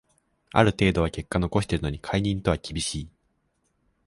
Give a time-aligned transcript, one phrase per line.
[0.53, 3.09] ある程度は結果残してるのに解任とは厳しい